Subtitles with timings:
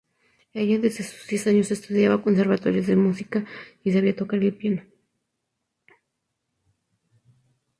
[0.55, 3.45] Ella desde sus diez años estudiaba conservatorios de música
[3.83, 4.81] y sabía tocar el piano.